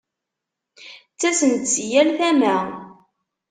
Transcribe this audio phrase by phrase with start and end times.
[1.13, 2.57] Ttasen-d si yal tama.